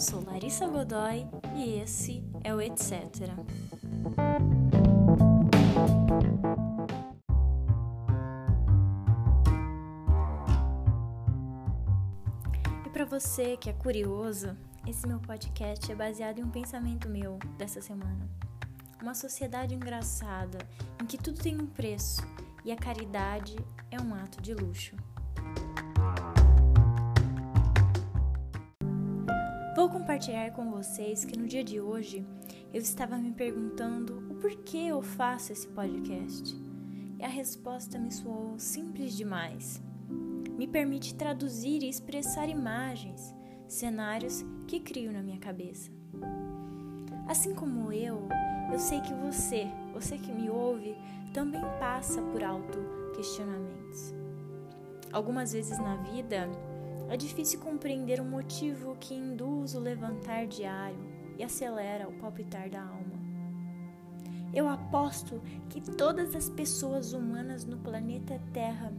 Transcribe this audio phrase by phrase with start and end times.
[0.00, 2.96] sou Larissa Godoy e esse é o Etc.
[12.86, 17.38] E para você que é curioso, esse meu podcast é baseado em um pensamento meu
[17.58, 18.26] dessa semana.
[19.02, 20.58] Uma sociedade engraçada
[21.02, 22.22] em que tudo tem um preço
[22.64, 23.54] e a caridade
[23.90, 24.96] é um ato de luxo.
[29.80, 32.22] Vou compartilhar com vocês que no dia de hoje
[32.70, 36.54] eu estava me perguntando o porquê eu faço esse podcast.
[37.18, 39.82] E a resposta me soou simples demais.
[40.58, 43.34] Me permite traduzir e expressar imagens,
[43.66, 45.90] cenários que crio na minha cabeça.
[47.26, 48.28] Assim como eu,
[48.70, 50.94] eu sei que você, você que me ouve,
[51.32, 54.12] também passa por auto-questionamentos.
[55.10, 56.50] Algumas vezes na vida,
[57.10, 60.96] é difícil compreender o motivo que induz o levantar diário
[61.36, 63.18] e acelera o palpitar da alma.
[64.54, 68.92] Eu aposto que todas as pessoas humanas no planeta Terra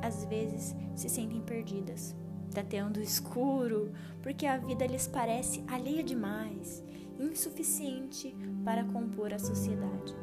[0.00, 2.14] às vezes se sentem perdidas,
[2.54, 6.82] tateando o escuro, porque a vida lhes parece alheia demais,
[7.18, 10.14] insuficiente para compor a sociedade.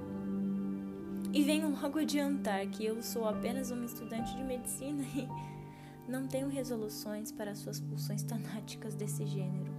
[1.33, 5.27] E venho logo adiantar que eu sou apenas uma estudante de medicina e
[6.07, 9.73] não tenho resoluções para suas pulsões tanáticas desse gênero.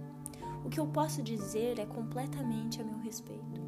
[0.65, 3.61] O que eu posso dizer é completamente a meu respeito.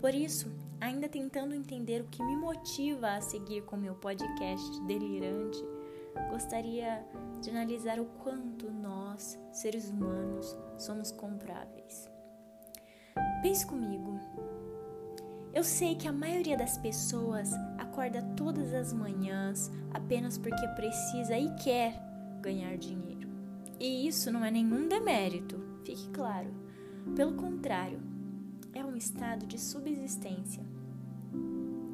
[0.00, 5.62] Por isso, ainda tentando entender o que me motiva a seguir com meu podcast delirante,
[6.30, 7.04] gostaria
[7.42, 12.08] de analisar o quanto nós, seres humanos, somos compráveis.
[13.42, 14.18] Pense comigo.
[15.52, 21.54] Eu sei que a maioria das pessoas acorda todas as manhãs apenas porque precisa e
[21.56, 22.00] quer
[22.40, 23.28] ganhar dinheiro.
[23.80, 26.52] E isso não é nenhum demérito, fique claro.
[27.16, 28.00] Pelo contrário,
[28.74, 30.62] é um estado de subsistência.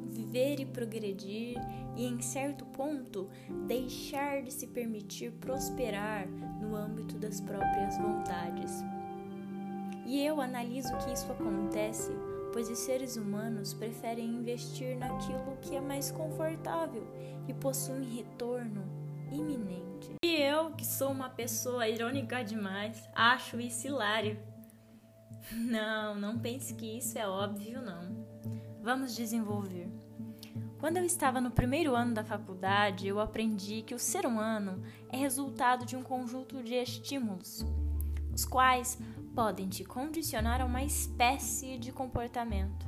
[0.09, 1.57] Viver e progredir
[1.95, 3.29] e, em certo ponto,
[3.67, 6.27] deixar de se permitir prosperar
[6.61, 8.83] no âmbito das próprias vontades.
[10.05, 12.11] E eu analiso que isso acontece
[12.55, 17.05] pois os seres humanos preferem investir naquilo que é mais confortável
[17.49, 18.81] e possui retorno
[19.29, 20.13] iminente.
[20.23, 24.39] E eu, que sou uma pessoa irônica demais, acho isso hilário.
[25.51, 28.25] Não, não pense que isso é óbvio, não.
[28.81, 29.89] Vamos desenvolver.
[30.79, 35.17] Quando eu estava no primeiro ano da faculdade, eu aprendi que o ser humano é
[35.17, 37.65] resultado de um conjunto de estímulos,
[38.33, 38.97] os quais
[39.35, 42.87] podem te condicionar a uma espécie de comportamento.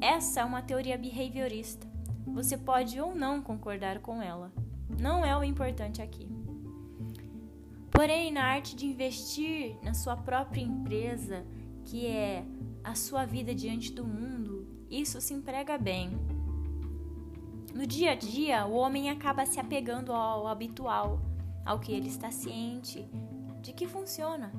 [0.00, 1.86] Essa é uma teoria behaviorista.
[2.26, 4.50] Você pode ou não concordar com ela.
[4.98, 6.26] Não é o importante aqui.
[7.90, 11.44] Porém, na arte de investir na sua própria empresa,
[11.84, 12.42] que é
[12.82, 16.10] a sua vida diante do mundo, isso se emprega bem.
[17.74, 21.20] No dia a dia, o homem acaba se apegando ao habitual,
[21.66, 23.06] ao que ele está ciente
[23.60, 24.50] de que funciona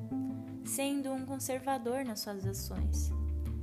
[0.66, 3.12] sendo um conservador nas suas ações.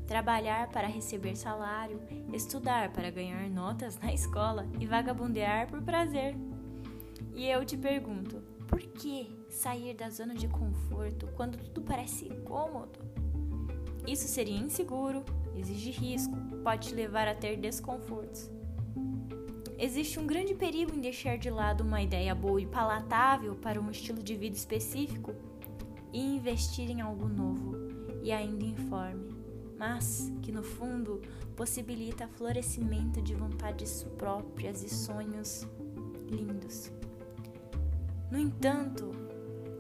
[0.06, 2.00] Trabalhar para receber salário,
[2.32, 6.36] estudar para ganhar notas na escola e vagabundear por prazer.
[7.34, 12.98] E eu te pergunto, por que sair da zona de conforto quando tudo parece cômodo?
[14.06, 15.24] Isso seria inseguro,
[15.56, 18.50] exige risco, pode te levar a ter desconfortos.
[19.78, 23.90] Existe um grande perigo em deixar de lado uma ideia boa e palatável para um
[23.90, 25.34] estilo de vida específico
[26.12, 27.76] e investir em algo novo
[28.22, 29.34] e ainda informe,
[29.78, 31.20] mas que no fundo
[31.56, 35.66] possibilita florescimento de vontades próprias e sonhos
[36.28, 36.90] lindos.
[38.30, 39.10] No entanto,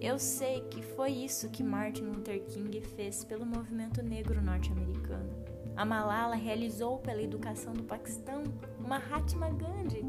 [0.00, 5.30] eu sei que foi isso que Martin Luther King fez pelo movimento negro norte-americano.
[5.76, 8.42] A Malala realizou pela educação do Paquistão,
[8.86, 10.04] Mahatma Gandhi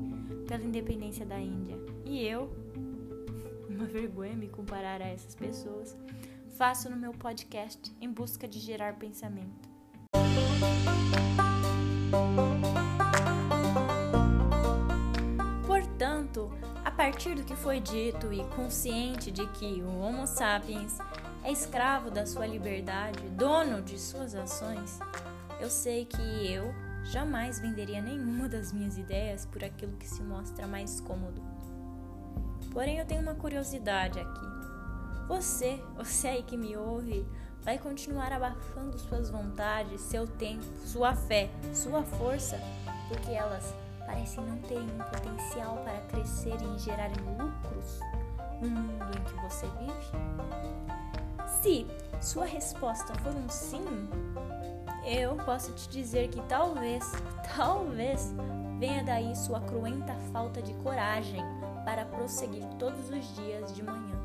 [0.48, 1.78] pela independência da Índia.
[2.06, 2.52] E eu,
[3.84, 5.98] uma vergonha me comparar a essas pessoas,
[6.58, 9.68] faço no meu podcast em busca de gerar pensamento.
[15.68, 16.50] Portanto,
[16.86, 20.98] a partir do que foi dito e consciente de que o Homo sapiens
[21.44, 24.98] é escravo da sua liberdade, dono de suas ações,
[25.60, 30.66] eu sei que eu jamais venderia nenhuma das minhas ideias por aquilo que se mostra
[30.66, 31.53] mais cômodo.
[32.74, 34.54] Porém, eu tenho uma curiosidade aqui.
[35.28, 37.26] Você, você aí que me ouve,
[37.62, 42.60] vai continuar abafando suas vontades, seu tempo, sua fé, sua força,
[43.08, 43.74] porque elas
[44.06, 48.00] parecem não ter um potencial para crescer e gerarem lucros
[48.62, 50.74] no mundo em que você vive?
[51.62, 51.88] Se
[52.22, 53.86] sua resposta for um sim,
[55.06, 57.12] eu posso te dizer que talvez,
[57.56, 58.34] talvez
[58.84, 61.40] venha daí sua cruenta falta de coragem
[61.86, 64.20] para prosseguir todos os dias de manhã.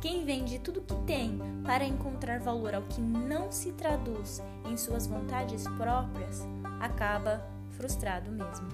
[0.00, 5.06] Quem vende tudo que tem para encontrar valor ao que não se traduz em suas
[5.06, 6.48] vontades próprias
[6.80, 7.46] acaba
[7.76, 8.66] frustrado mesmo.